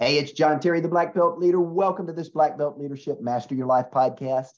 Hey, 0.00 0.18
it's 0.18 0.32
John 0.32 0.58
Terry, 0.58 0.80
the 0.80 0.88
Black 0.88 1.14
Belt 1.14 1.38
Leader. 1.38 1.60
Welcome 1.60 2.08
to 2.08 2.12
this 2.12 2.28
Black 2.28 2.58
Belt 2.58 2.76
Leadership 2.76 3.20
Master 3.20 3.54
Your 3.54 3.68
Life 3.68 3.86
podcast. 3.94 4.50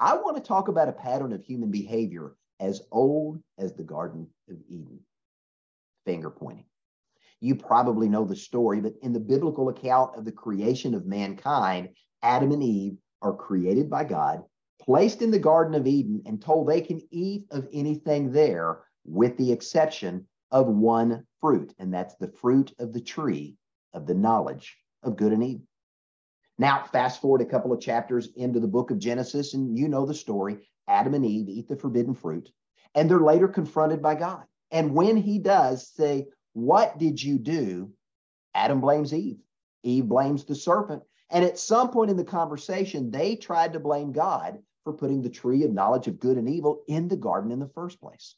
I 0.00 0.16
want 0.16 0.36
to 0.36 0.42
talk 0.42 0.66
about 0.66 0.88
a 0.88 0.92
pattern 0.92 1.32
of 1.32 1.44
human 1.44 1.70
behavior 1.70 2.34
as 2.58 2.82
old 2.90 3.40
as 3.56 3.72
the 3.72 3.84
Garden 3.84 4.26
of 4.48 4.56
Eden 4.68 4.98
finger 6.04 6.28
pointing. 6.28 6.64
You 7.38 7.54
probably 7.54 8.08
know 8.08 8.24
the 8.24 8.34
story, 8.34 8.80
but 8.80 8.94
in 9.00 9.12
the 9.12 9.20
biblical 9.20 9.68
account 9.68 10.16
of 10.16 10.24
the 10.24 10.32
creation 10.32 10.92
of 10.94 11.06
mankind, 11.06 11.90
Adam 12.20 12.50
and 12.50 12.62
Eve 12.64 12.96
are 13.22 13.36
created 13.36 13.88
by 13.88 14.02
God, 14.02 14.42
placed 14.82 15.22
in 15.22 15.30
the 15.30 15.38
Garden 15.38 15.76
of 15.76 15.86
Eden, 15.86 16.20
and 16.26 16.42
told 16.42 16.66
they 16.66 16.80
can 16.80 17.00
eat 17.12 17.44
of 17.52 17.68
anything 17.72 18.32
there 18.32 18.80
with 19.04 19.36
the 19.36 19.52
exception 19.52 20.26
of 20.50 20.66
one 20.66 21.28
fruit, 21.40 21.72
and 21.78 21.94
that's 21.94 22.16
the 22.16 22.32
fruit 22.32 22.74
of 22.80 22.92
the 22.92 23.00
tree 23.00 23.56
of 23.92 24.06
the 24.06 24.14
knowledge 24.14 24.76
of 25.02 25.16
good 25.16 25.32
and 25.32 25.42
evil. 25.42 25.66
Now, 26.58 26.84
fast 26.84 27.20
forward 27.20 27.40
a 27.40 27.46
couple 27.46 27.72
of 27.72 27.80
chapters 27.80 28.28
into 28.36 28.60
the 28.60 28.68
book 28.68 28.90
of 28.90 28.98
Genesis, 28.98 29.54
and 29.54 29.78
you 29.78 29.88
know 29.88 30.04
the 30.04 30.14
story. 30.14 30.58
Adam 30.86 31.14
and 31.14 31.24
Eve 31.24 31.48
eat 31.48 31.68
the 31.68 31.76
forbidden 31.76 32.14
fruit, 32.14 32.50
and 32.94 33.08
they're 33.08 33.20
later 33.20 33.48
confronted 33.48 34.02
by 34.02 34.14
God. 34.14 34.44
And 34.70 34.94
when 34.94 35.16
he 35.16 35.38
does 35.38 35.88
say, 35.88 36.26
What 36.52 36.98
did 36.98 37.22
you 37.22 37.38
do? 37.38 37.92
Adam 38.54 38.80
blames 38.80 39.14
Eve. 39.14 39.38
Eve 39.82 40.06
blames 40.06 40.44
the 40.44 40.54
serpent. 40.54 41.02
And 41.30 41.44
at 41.44 41.58
some 41.58 41.90
point 41.90 42.10
in 42.10 42.16
the 42.16 42.24
conversation, 42.24 43.10
they 43.10 43.36
tried 43.36 43.72
to 43.72 43.80
blame 43.80 44.12
God 44.12 44.58
for 44.84 44.92
putting 44.92 45.22
the 45.22 45.30
tree 45.30 45.62
of 45.64 45.72
knowledge 45.72 46.08
of 46.08 46.18
good 46.18 46.36
and 46.36 46.48
evil 46.48 46.82
in 46.88 47.08
the 47.08 47.16
garden 47.16 47.52
in 47.52 47.60
the 47.60 47.68
first 47.68 48.00
place. 48.00 48.34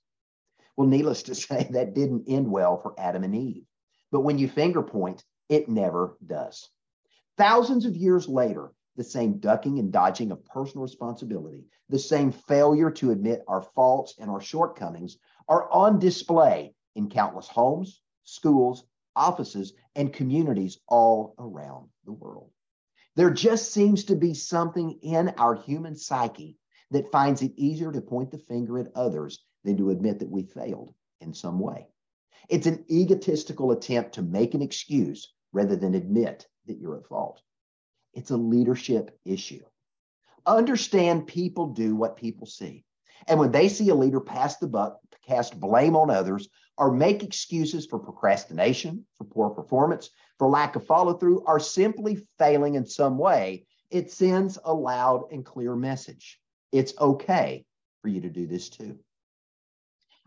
Well, 0.77 0.89
needless 0.89 1.25
to 1.25 1.35
say, 1.35 1.69
that 1.73 1.95
didn't 1.95 2.29
end 2.29 2.51
well 2.51 2.81
for 2.81 2.95
Adam 2.99 3.25
and 3.25 3.35
Eve. 3.35 3.65
But 4.11 4.21
when 4.21 4.39
you 4.39 4.49
finger 4.49 4.83
point, 4.83 5.25
it 5.49 5.69
never 5.69 6.17
does. 6.27 6.69
Thousands 7.37 7.87
of 7.87 7.97
years 7.97 8.29
later, 8.29 8.73
the 8.97 9.05
same 9.05 9.39
ducking 9.39 9.79
and 9.79 9.93
dodging 9.93 10.31
of 10.31 10.45
personal 10.45 10.83
responsibility, 10.83 11.65
the 11.89 11.99
same 11.99 12.31
failure 12.31 12.91
to 12.91 13.11
admit 13.11 13.43
our 13.49 13.63
faults 13.63 14.15
and 14.19 14.31
our 14.31 14.41
shortcomings 14.41 15.17
are 15.49 15.71
on 15.71 15.99
display 15.99 16.75
in 16.95 17.09
countless 17.09 17.49
homes, 17.49 18.03
schools, 18.25 18.85
offices, 19.17 19.73
and 19.97 20.13
communities 20.13 20.79
all 20.89 21.35
around 21.39 21.89
the 22.05 22.13
world. 22.13 22.51
There 23.15 23.31
just 23.31 23.73
seems 23.73 24.05
to 24.05 24.17
be 24.17 24.35
something 24.35 24.99
in 25.03 25.31
our 25.31 25.55
human 25.55 25.97
psyche 25.97 26.57
that 26.91 27.11
finds 27.11 27.43
it 27.43 27.53
easier 27.57 27.93
to 27.93 28.01
point 28.01 28.31
the 28.31 28.39
finger 28.39 28.79
at 28.79 28.95
others 28.95 29.45
than 29.65 29.77
to 29.79 29.91
admit 29.91 30.19
that 30.19 30.31
we 30.31 30.45
failed 30.45 30.95
in 31.21 31.35
some 31.35 31.59
way. 31.59 31.89
It's 32.49 32.67
an 32.67 32.85
egotistical 32.91 33.73
attempt 33.73 34.15
to 34.15 34.23
make 34.23 34.55
an 34.55 34.63
excuse 34.63 35.33
rather 35.53 35.77
than 35.77 35.95
admit 35.95 36.47
that 36.67 36.79
you're 36.79 36.97
at 36.97 37.07
fault. 37.07 37.41
It's 38.15 38.31
a 38.31 38.37
leadership 38.37 39.19
issue. 39.25 39.63
Understand 40.45 41.27
people 41.27 41.69
do 41.69 41.95
what 41.95 42.17
people 42.17 42.47
see. 42.47 42.85
And 43.29 43.39
when 43.39 43.53
they 43.53 43.69
see 43.69 43.89
a 43.89 43.95
leader 43.95 44.21
pass 44.21 44.57
the 44.57 44.67
buck, 44.67 44.99
cast 45.27 45.59
blame 45.59 45.95
on 45.97 46.11
others, 46.11 46.49
or 46.77 46.91
make 46.91 47.23
excuses 47.23 47.87
for 47.87 47.99
procrastination, 47.99 49.07
for 49.17 49.25
poor 49.25 49.51
performance, 49.51 50.11
for 50.39 50.49
lack 50.49 50.75
of 50.75 50.85
follow 50.85 51.15
through, 51.15 51.41
or 51.47 51.61
simply 51.61 52.27
failing 52.39 52.75
in 52.75 52.87
some 52.87 53.19
way, 53.19 53.67
it 53.91 54.11
sends 54.11 54.59
a 54.65 54.75
loud 54.75 55.25
and 55.31 55.45
clear 55.45 55.77
message. 55.77 56.41
It's 56.73 56.95
okay 56.99 57.65
for 58.01 58.09
you 58.09 58.23
to 58.23 58.31
do 58.31 58.47
this 58.47 58.69
too. 58.69 58.99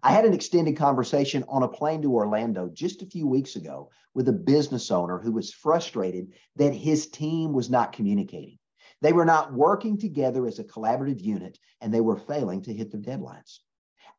I 0.06 0.11
had 0.11 0.25
an 0.25 0.36
extended 0.36 0.78
conversation 0.78 1.44
on 1.48 1.64
a 1.64 1.67
plane 1.67 2.03
to 2.03 2.14
Orlando 2.14 2.70
just 2.72 3.02
a 3.02 3.08
few 3.08 3.25
weeks 3.25 3.56
ago 3.56 3.89
with 4.14 4.28
a 4.28 4.34
business 4.34 4.92
owner 4.92 5.17
who 5.17 5.31
was 5.31 5.52
frustrated 5.52 6.31
that 6.58 6.75
his 6.75 7.08
team 7.08 7.53
was 7.53 7.72
not 7.72 7.92
communicating. 7.92 8.59
They 9.02 9.14
were 9.14 9.26
not 9.26 9.52
working 9.56 9.98
together 9.98 10.45
as 10.45 10.59
a 10.59 10.64
collaborative 10.64 11.20
unit 11.22 11.58
and 11.81 11.92
they 11.92 12.02
were 12.02 12.17
failing 12.17 12.61
to 12.61 12.73
hit 12.73 12.92
their 12.92 13.02
deadlines. 13.02 13.61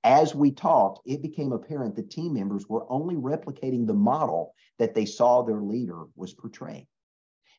As 0.03 0.35
we 0.35 0.51
talked, 0.51 1.07
it 1.07 1.23
became 1.23 1.53
apparent 1.53 1.95
that 1.95 2.11
team 2.11 2.35
members 2.35 2.69
were 2.69 2.91
only 2.91 3.15
replicating 3.15 3.87
the 3.87 3.95
model 3.95 4.55
that 4.81 4.93
they 4.93 5.07
saw 5.07 5.43
their 5.43 5.63
leader 5.63 6.07
was 6.17 6.35
portraying. 6.35 6.89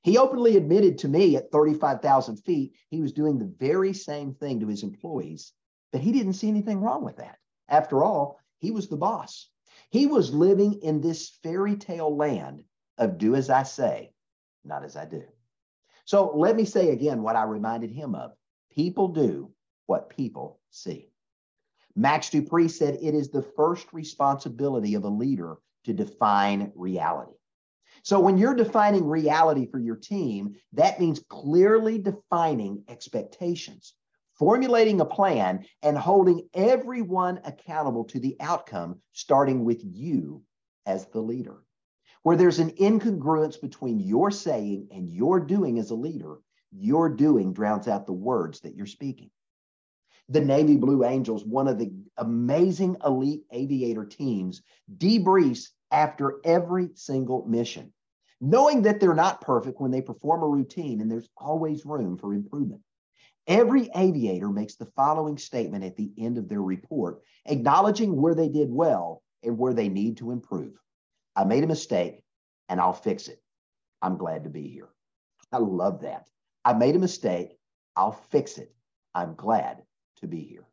He 0.04 0.18
openly 0.18 0.58
admitted 0.58 0.98
to 0.98 1.08
me 1.08 1.38
at 1.38 1.50
35,000 1.54 2.36
feet 2.44 2.74
he 2.90 3.00
was 3.00 3.14
doing 3.14 3.40
the 3.40 3.56
very 3.58 3.94
same 3.94 4.34
thing 4.34 4.60
to 4.60 4.68
his 4.68 4.84
employees, 4.84 5.54
but 5.94 6.02
he 6.02 6.12
didn't 6.12 6.34
see 6.34 6.50
anything 6.50 6.82
wrong 6.82 7.06
with 7.06 7.16
that. 7.16 7.38
After 7.70 8.04
all, 8.04 8.40
he 8.60 8.72
was 8.72 8.88
the 8.88 8.98
boss. 8.98 9.50
He 9.90 10.08
was 10.08 10.34
living 10.34 10.82
in 10.82 11.02
this 11.02 11.30
fairy 11.44 11.76
tale 11.76 12.16
land 12.16 12.64
of 12.98 13.18
do 13.18 13.36
as 13.36 13.50
I 13.50 13.64
say, 13.64 14.12
not 14.66 14.84
as 14.84 14.96
I 14.96 15.06
do. 15.06 15.24
So 16.06 16.32
let 16.36 16.56
me 16.56 16.66
say 16.66 16.90
again 16.90 17.22
what 17.22 17.36
I 17.36 17.44
reminded 17.44 17.92
him 17.92 18.16
of 18.16 18.32
people 18.72 19.10
do 19.10 19.52
what 19.86 20.10
people 20.10 20.60
see. 20.72 21.10
Max 21.96 22.30
De 22.30 22.42
Pree 22.42 22.68
said 22.68 23.00
it 23.02 23.14
is 23.14 23.30
the 23.30 23.42
first 23.42 23.92
responsibility 23.92 24.94
of 24.94 25.04
a 25.04 25.10
leader 25.10 25.58
to 25.86 25.94
define 25.94 26.72
reality. 26.76 27.34
So 28.04 28.20
when 28.20 28.38
you're 28.38 28.56
defining 28.56 29.08
reality 29.08 29.66
for 29.66 29.80
your 29.80 29.96
team, 29.96 30.56
that 30.74 31.00
means 31.00 31.24
clearly 31.28 31.98
defining 31.98 32.84
expectations 32.88 33.94
formulating 34.38 35.02
a 35.02 35.06
plan 35.06 35.66
and 35.82 35.98
holding 35.98 36.48
everyone 36.54 37.40
accountable 37.44 38.04
to 38.06 38.20
the 38.20 38.36
outcome, 38.40 39.00
starting 39.14 39.66
with 39.66 39.82
you 39.84 40.44
as 40.86 41.08
the 41.08 41.20
leader. 41.20 41.58
Where 42.24 42.38
there's 42.38 42.60
an 42.60 42.72
incongruence 42.72 43.60
between 43.60 44.00
your 44.00 44.32
saying 44.32 44.90
and 44.92 45.10
your 45.10 45.40
doing 45.40 45.80
as 45.80 45.92
a 45.92 45.96
leader, 45.96 46.38
your 46.72 47.10
doing 47.10 47.54
drowns 47.54 47.88
out 47.88 48.06
the 48.06 48.14
words 48.14 48.62
that 48.62 48.76
you're 48.76 48.86
speaking. 48.86 49.32
The 50.30 50.42
Navy 50.42 50.76
Blue 50.76 51.06
Angels, 51.06 51.46
one 51.46 51.70
of 51.70 51.80
the 51.80 51.92
amazing 52.18 52.98
elite 53.06 53.44
aviator 53.52 54.06
teams, 54.06 54.62
debriefs 54.98 55.70
after 55.90 56.42
every 56.44 56.90
single 56.96 57.46
mission, 57.46 57.94
knowing 58.42 58.82
that 58.82 59.00
they're 59.00 59.14
not 59.14 59.40
perfect 59.40 59.80
when 59.80 59.92
they 59.92 60.02
perform 60.02 60.44
a 60.44 60.48
routine 60.48 61.00
and 61.00 61.10
there's 61.10 61.30
always 61.38 61.86
room 61.86 62.18
for 62.18 62.34
improvement. 62.34 62.82
Every 63.48 63.90
aviator 63.96 64.50
makes 64.50 64.76
the 64.76 64.92
following 64.98 65.38
statement 65.38 65.86
at 65.86 65.96
the 65.96 66.12
end 66.18 66.38
of 66.38 66.50
their 66.50 66.62
report, 66.62 67.22
acknowledging 67.46 68.22
where 68.22 68.36
they 68.36 68.50
did 68.50 68.70
well 68.70 69.24
and 69.42 69.58
where 69.58 69.74
they 69.74 69.88
need 69.88 70.18
to 70.18 70.32
improve. 70.32 70.74
I 71.34 71.46
made 71.46 71.64
a 71.64 71.68
mistake 71.68 72.22
and 72.68 72.82
I'll 72.82 72.94
fix 72.94 73.30
it. 73.30 73.42
I'm 74.02 74.18
glad 74.18 74.44
to 74.44 74.50
be 74.50 74.68
here. 74.68 74.90
I 75.52 75.60
love 75.60 76.02
that. 76.02 76.28
I 76.66 76.74
made 76.74 76.98
a 76.98 77.00
mistake. 77.00 77.58
I'll 77.96 78.12
fix 78.12 78.58
it. 78.58 78.76
I'm 79.16 79.36
glad 79.36 79.82
to 80.18 80.28
be 80.28 80.42
here. 80.42 80.68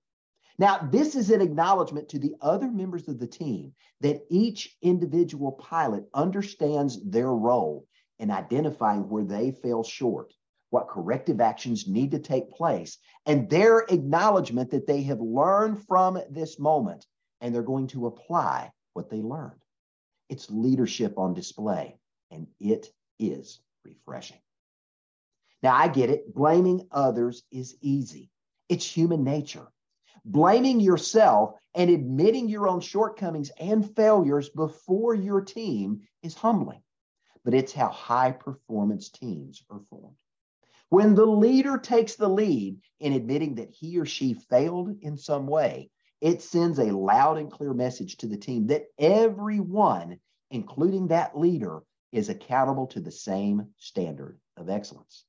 Now, 0.58 0.78
this 0.90 1.14
is 1.14 1.30
an 1.30 1.40
acknowledgement 1.40 2.08
to 2.10 2.18
the 2.18 2.34
other 2.40 2.70
members 2.70 3.08
of 3.08 3.18
the 3.18 3.26
team 3.26 3.72
that 4.00 4.22
each 4.30 4.76
individual 4.82 5.52
pilot 5.52 6.04
understands 6.12 7.02
their 7.08 7.30
role 7.30 7.86
in 8.18 8.30
identifying 8.30 9.08
where 9.08 9.24
they 9.24 9.52
fell 9.52 9.84
short 9.84 10.32
what 10.74 10.88
corrective 10.88 11.40
actions 11.40 11.86
need 11.86 12.10
to 12.10 12.18
take 12.18 12.50
place, 12.50 12.98
and 13.26 13.48
their 13.48 13.86
acknowledgement 13.90 14.72
that 14.72 14.88
they 14.88 15.04
have 15.04 15.20
learned 15.20 15.80
from 15.86 16.18
this 16.30 16.58
moment 16.58 17.06
and 17.40 17.54
they're 17.54 17.62
going 17.62 17.86
to 17.86 18.08
apply 18.08 18.72
what 18.92 19.08
they 19.08 19.22
learned. 19.22 19.60
It's 20.28 20.50
leadership 20.50 21.16
on 21.16 21.32
display, 21.32 21.96
and 22.32 22.48
it 22.58 22.88
is 23.20 23.60
refreshing. 23.84 24.40
Now, 25.62 25.76
I 25.76 25.86
get 25.86 26.10
it. 26.10 26.34
Blaming 26.34 26.88
others 26.90 27.44
is 27.52 27.76
easy, 27.80 28.32
it's 28.68 28.84
human 28.84 29.22
nature. 29.22 29.68
Blaming 30.24 30.80
yourself 30.80 31.54
and 31.76 31.88
admitting 31.88 32.48
your 32.48 32.66
own 32.66 32.80
shortcomings 32.80 33.52
and 33.60 33.94
failures 33.94 34.48
before 34.48 35.14
your 35.14 35.40
team 35.40 36.00
is 36.24 36.34
humbling, 36.34 36.82
but 37.44 37.54
it's 37.54 37.72
how 37.72 37.90
high 37.90 38.32
performance 38.32 39.08
teams 39.08 39.62
are 39.70 39.82
formed. 39.88 40.16
When 40.94 41.17
the 41.17 41.26
leader 41.26 41.76
takes 41.76 42.14
the 42.14 42.29
lead 42.29 42.79
in 43.00 43.14
admitting 43.14 43.56
that 43.56 43.70
he 43.70 43.99
or 43.99 44.06
she 44.06 44.32
failed 44.32 44.96
in 45.00 45.17
some 45.17 45.49
way, 45.49 45.91
it 46.20 46.41
sends 46.41 46.79
a 46.79 46.96
loud 46.96 47.37
and 47.37 47.50
clear 47.50 47.75
message 47.75 48.17
to 48.19 48.29
the 48.29 48.37
team 48.37 48.69
that 48.69 48.85
everyone, 48.96 50.20
including 50.52 51.08
that 51.08 51.37
leader, 51.37 51.82
is 52.12 52.29
accountable 52.29 52.87
to 52.87 53.00
the 53.00 53.11
same 53.11 53.75
standard 53.76 54.38
of 54.56 54.69
excellence. 54.69 55.25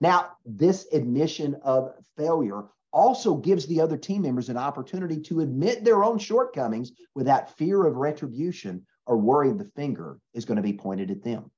Now, 0.00 0.36
this 0.46 0.86
admission 0.92 1.56
of 1.64 1.92
failure 2.16 2.62
also 2.92 3.34
gives 3.34 3.66
the 3.66 3.80
other 3.80 3.96
team 3.96 4.22
members 4.22 4.48
an 4.48 4.58
opportunity 4.58 5.18
to 5.22 5.40
admit 5.40 5.82
their 5.82 6.04
own 6.04 6.20
shortcomings 6.20 6.92
without 7.16 7.58
fear 7.58 7.84
of 7.84 7.96
retribution 7.96 8.86
or 9.06 9.16
worry 9.16 9.50
the 9.50 9.64
finger 9.64 10.20
is 10.34 10.44
going 10.44 10.54
to 10.54 10.62
be 10.62 10.74
pointed 10.74 11.10
at 11.10 11.24
them. 11.24 11.50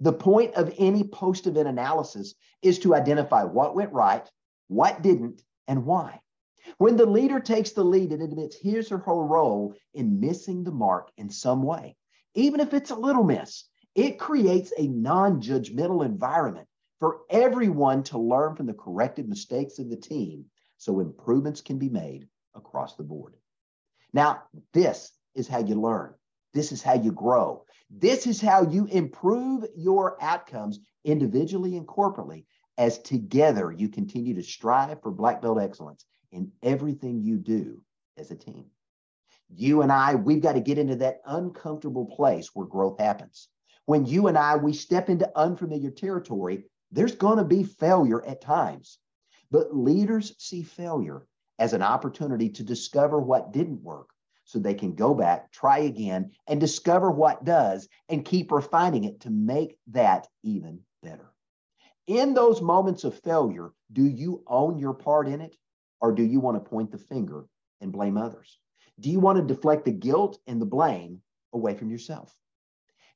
The 0.00 0.12
point 0.12 0.54
of 0.54 0.74
any 0.78 1.04
post 1.04 1.46
event 1.46 1.68
analysis 1.68 2.34
is 2.62 2.78
to 2.80 2.94
identify 2.94 3.44
what 3.44 3.74
went 3.74 3.92
right, 3.92 4.26
what 4.68 5.02
didn't, 5.02 5.42
and 5.68 5.84
why. 5.84 6.20
When 6.78 6.96
the 6.96 7.06
leader 7.06 7.40
takes 7.40 7.72
the 7.72 7.84
lead 7.84 8.12
and 8.12 8.22
admits 8.22 8.56
his 8.56 8.92
or 8.92 8.98
her 8.98 9.14
role 9.14 9.74
in 9.94 10.20
missing 10.20 10.64
the 10.64 10.72
mark 10.72 11.10
in 11.16 11.30
some 11.30 11.62
way, 11.62 11.96
even 12.34 12.60
if 12.60 12.72
it's 12.74 12.90
a 12.90 12.94
little 12.96 13.24
miss, 13.24 13.64
It 13.94 14.18
creates 14.18 14.72
a 14.76 14.86
non 14.86 15.40
judgmental 15.40 16.04
environment 16.04 16.68
for 17.00 17.22
everyone 17.28 18.02
to 18.04 18.18
learn 18.18 18.54
from 18.54 18.66
the 18.66 18.74
corrected 18.74 19.28
mistakes 19.28 19.78
of 19.78 19.90
the 19.90 19.96
team 19.96 20.46
so 20.76 21.00
improvements 21.00 21.60
can 21.60 21.78
be 21.78 21.88
made 21.88 22.28
across 22.54 22.96
the 22.96 23.02
board. 23.02 23.34
Now, 24.12 24.44
this 24.72 25.12
is 25.34 25.48
how 25.48 25.58
you 25.58 25.74
learn. 25.74 26.14
This 26.52 26.72
is 26.72 26.82
how 26.82 26.94
you 26.94 27.12
grow. 27.12 27.64
This 27.90 28.26
is 28.26 28.40
how 28.40 28.62
you 28.62 28.86
improve 28.86 29.64
your 29.76 30.16
outcomes 30.22 30.80
individually 31.04 31.76
and 31.76 31.86
corporately 31.86 32.44
as 32.78 32.98
together 32.98 33.72
you 33.72 33.88
continue 33.88 34.34
to 34.34 34.42
strive 34.42 35.02
for 35.02 35.10
black 35.10 35.42
belt 35.42 35.60
excellence 35.60 36.04
in 36.32 36.52
everything 36.62 37.20
you 37.20 37.36
do 37.36 37.82
as 38.16 38.30
a 38.30 38.36
team. 38.36 38.66
You 39.48 39.82
and 39.82 39.90
I, 39.90 40.14
we've 40.14 40.42
got 40.42 40.52
to 40.52 40.60
get 40.60 40.78
into 40.78 40.96
that 40.96 41.20
uncomfortable 41.26 42.06
place 42.06 42.50
where 42.54 42.66
growth 42.66 43.00
happens. 43.00 43.48
When 43.86 44.06
you 44.06 44.28
and 44.28 44.38
I, 44.38 44.56
we 44.56 44.72
step 44.72 45.08
into 45.08 45.30
unfamiliar 45.36 45.90
territory, 45.90 46.64
there's 46.92 47.16
going 47.16 47.38
to 47.38 47.44
be 47.44 47.64
failure 47.64 48.24
at 48.24 48.40
times. 48.40 48.98
But 49.50 49.76
leaders 49.76 50.34
see 50.38 50.62
failure 50.62 51.26
as 51.58 51.72
an 51.72 51.82
opportunity 51.82 52.48
to 52.50 52.62
discover 52.62 53.18
what 53.18 53.52
didn't 53.52 53.82
work 53.82 54.10
so 54.50 54.58
they 54.58 54.74
can 54.74 54.94
go 54.94 55.14
back, 55.14 55.52
try 55.52 55.78
again, 55.78 56.32
and 56.48 56.60
discover 56.60 57.08
what 57.10 57.44
does 57.44 57.88
and 58.08 58.24
keep 58.24 58.50
refining 58.50 59.04
it 59.04 59.20
to 59.20 59.30
make 59.30 59.78
that 59.92 60.26
even 60.42 60.80
better. 61.04 61.32
In 62.08 62.34
those 62.34 62.60
moments 62.60 63.04
of 63.04 63.20
failure, 63.20 63.70
do 63.92 64.04
you 64.04 64.42
own 64.48 64.76
your 64.76 64.92
part 64.92 65.28
in 65.28 65.40
it 65.40 65.54
or 66.00 66.10
do 66.10 66.24
you 66.24 66.40
want 66.40 66.56
to 66.56 66.68
point 66.68 66.90
the 66.90 66.98
finger 66.98 67.46
and 67.80 67.92
blame 67.92 68.16
others? 68.16 68.58
Do 68.98 69.08
you 69.08 69.20
want 69.20 69.38
to 69.38 69.54
deflect 69.54 69.84
the 69.84 69.92
guilt 69.92 70.40
and 70.48 70.60
the 70.60 70.66
blame 70.66 71.22
away 71.52 71.76
from 71.76 71.88
yourself? 71.88 72.34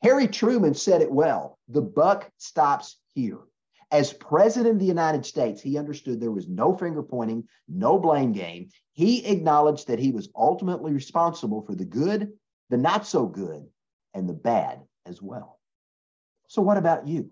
Harry 0.03 0.29
Truman 0.29 0.75
said 0.75 1.03
it 1.03 1.11
well 1.11 1.59
the 1.69 1.83
buck 1.83 2.31
stops 2.39 2.97
here. 3.15 3.41
As 3.95 4.13
president 4.13 4.75
of 4.75 4.81
the 4.81 4.87
United 4.87 5.25
States, 5.25 5.63
he 5.63 5.79
understood 5.79 6.19
there 6.19 6.33
was 6.33 6.49
no 6.49 6.77
finger 6.77 7.01
pointing, 7.01 7.47
no 7.69 7.97
blame 7.97 8.33
game. 8.33 8.71
He 8.93 9.25
acknowledged 9.25 9.87
that 9.87 10.01
he 10.01 10.11
was 10.11 10.31
ultimately 10.35 10.93
responsible 10.93 11.63
for 11.63 11.77
the 11.77 11.85
good, 11.85 12.33
the 12.71 12.77
not 12.77 13.07
so 13.07 13.25
good, 13.25 13.65
and 14.13 14.29
the 14.29 14.35
bad 14.35 14.83
as 15.07 15.23
well. 15.23 15.61
So, 16.49 16.61
what 16.61 16.77
about 16.77 17.07
you? 17.07 17.31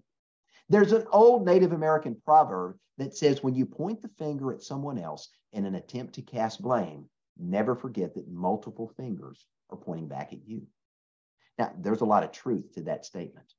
There's 0.68 0.92
an 0.92 1.04
old 1.10 1.44
Native 1.44 1.72
American 1.72 2.22
proverb 2.24 2.76
that 2.96 3.16
says 3.16 3.42
when 3.42 3.56
you 3.56 3.66
point 3.66 4.00
the 4.00 4.10
finger 4.16 4.52
at 4.52 4.62
someone 4.62 4.98
else 4.98 5.30
in 5.52 5.66
an 5.66 5.74
attempt 5.74 6.14
to 6.14 6.22
cast 6.22 6.62
blame, 6.62 7.06
never 7.36 7.74
forget 7.74 8.14
that 8.14 8.30
multiple 8.30 8.92
fingers 8.96 9.48
are 9.70 9.76
pointing 9.76 10.06
back 10.06 10.32
at 10.32 10.46
you. 10.46 10.68
Now, 11.58 11.72
there's 11.80 12.02
a 12.02 12.12
lot 12.12 12.22
of 12.22 12.30
truth 12.30 12.72
to 12.74 12.82
that 12.82 13.04
statement. 13.04 13.52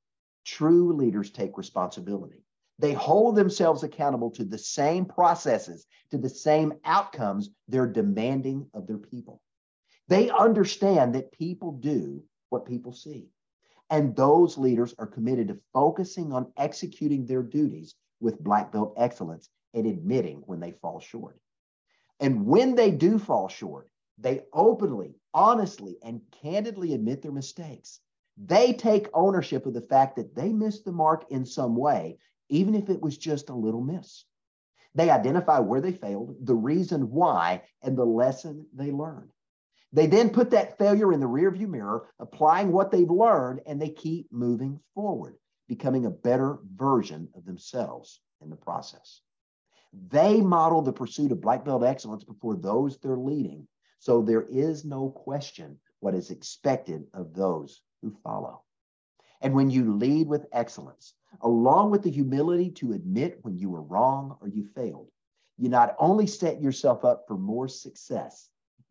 True 0.46 0.94
leaders 0.94 1.30
take 1.30 1.58
responsibility. 1.58 2.40
They 2.78 2.92
hold 2.92 3.36
themselves 3.36 3.82
accountable 3.82 4.30
to 4.32 4.44
the 4.44 4.58
same 4.58 5.04
processes, 5.04 5.86
to 6.10 6.18
the 6.18 6.28
same 6.28 6.74
outcomes 6.84 7.50
they're 7.68 7.86
demanding 7.86 8.68
of 8.74 8.86
their 8.86 8.98
people. 8.98 9.40
They 10.08 10.28
understand 10.30 11.14
that 11.14 11.32
people 11.32 11.72
do 11.72 12.22
what 12.50 12.66
people 12.66 12.92
see. 12.92 13.28
And 13.90 14.16
those 14.16 14.58
leaders 14.58 14.94
are 14.98 15.06
committed 15.06 15.48
to 15.48 15.60
focusing 15.72 16.32
on 16.32 16.52
executing 16.56 17.26
their 17.26 17.42
duties 17.42 17.94
with 18.20 18.42
black 18.42 18.72
belt 18.72 18.94
excellence 18.96 19.48
and 19.72 19.86
admitting 19.86 20.42
when 20.46 20.60
they 20.60 20.72
fall 20.72 21.00
short. 21.00 21.38
And 22.20 22.46
when 22.46 22.74
they 22.74 22.90
do 22.90 23.18
fall 23.18 23.48
short, 23.48 23.88
they 24.18 24.42
openly, 24.52 25.14
honestly, 25.32 25.98
and 26.02 26.22
candidly 26.42 26.94
admit 26.94 27.22
their 27.22 27.32
mistakes. 27.32 28.00
They 28.36 28.72
take 28.72 29.08
ownership 29.14 29.66
of 29.66 29.74
the 29.74 29.80
fact 29.80 30.16
that 30.16 30.34
they 30.34 30.52
missed 30.52 30.84
the 30.84 30.92
mark 30.92 31.30
in 31.30 31.44
some 31.44 31.76
way 31.76 32.18
even 32.54 32.76
if 32.76 32.88
it 32.88 33.02
was 33.02 33.18
just 33.18 33.50
a 33.50 33.54
little 33.54 33.80
miss. 33.80 34.24
They 34.94 35.10
identify 35.10 35.58
where 35.58 35.80
they 35.80 35.92
failed, 35.92 36.36
the 36.40 36.54
reason 36.54 37.10
why, 37.10 37.62
and 37.82 37.98
the 37.98 38.04
lesson 38.04 38.66
they 38.72 38.92
learned. 38.92 39.30
They 39.92 40.06
then 40.06 40.30
put 40.30 40.50
that 40.50 40.78
failure 40.78 41.12
in 41.12 41.18
the 41.18 41.26
rearview 41.26 41.68
mirror, 41.68 42.08
applying 42.20 42.70
what 42.70 42.92
they've 42.92 43.10
learned, 43.10 43.62
and 43.66 43.82
they 43.82 43.90
keep 43.90 44.30
moving 44.30 44.78
forward, 44.94 45.34
becoming 45.66 46.06
a 46.06 46.10
better 46.10 46.58
version 46.76 47.28
of 47.34 47.44
themselves 47.44 48.20
in 48.40 48.50
the 48.50 48.56
process. 48.56 49.20
They 50.08 50.40
model 50.40 50.80
the 50.80 50.92
pursuit 50.92 51.32
of 51.32 51.40
black 51.40 51.64
belt 51.64 51.82
excellence 51.82 52.22
before 52.22 52.54
those 52.54 52.98
they're 52.98 53.16
leading, 53.16 53.66
so 53.98 54.22
there 54.22 54.46
is 54.48 54.84
no 54.84 55.10
question 55.10 55.80
what 55.98 56.14
is 56.14 56.30
expected 56.30 57.04
of 57.14 57.34
those 57.34 57.82
who 58.00 58.16
follow. 58.22 58.62
And 59.40 59.54
when 59.54 59.70
you 59.70 59.94
lead 59.94 60.28
with 60.28 60.46
excellence, 60.52 61.14
along 61.42 61.90
with 61.90 62.02
the 62.02 62.10
humility 62.10 62.70
to 62.70 62.92
admit 62.92 63.38
when 63.42 63.56
you 63.56 63.70
were 63.70 63.82
wrong 63.82 64.36
or 64.40 64.48
you 64.48 64.64
failed, 64.74 65.10
you 65.56 65.68
not 65.68 65.94
only 65.98 66.26
set 66.26 66.60
yourself 66.60 67.04
up 67.04 67.24
for 67.26 67.36
more 67.36 67.68
success, 67.68 68.48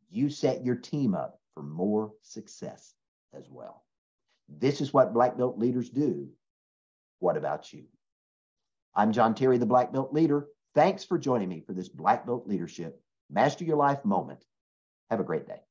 you 0.09 0.29
set 0.29 0.63
your 0.63 0.75
team 0.75 1.15
up 1.15 1.39
for 1.53 1.63
more 1.63 2.13
success 2.21 2.93
as 3.33 3.49
well. 3.49 3.83
This 4.47 4.81
is 4.81 4.93
what 4.93 5.13
black 5.13 5.37
belt 5.37 5.57
leaders 5.57 5.89
do. 5.89 6.29
What 7.19 7.37
about 7.37 7.73
you? 7.73 7.85
I'm 8.95 9.11
John 9.11 9.33
Terry, 9.33 9.57
the 9.57 9.65
black 9.65 9.91
belt 9.91 10.13
leader. 10.13 10.47
Thanks 10.75 11.03
for 11.03 11.17
joining 11.17 11.49
me 11.49 11.61
for 11.61 11.73
this 11.73 11.89
black 11.89 12.25
belt 12.25 12.47
leadership 12.47 13.01
master 13.29 13.63
your 13.63 13.77
life 13.77 14.05
moment. 14.05 14.45
Have 15.09 15.19
a 15.19 15.23
great 15.23 15.47
day. 15.47 15.63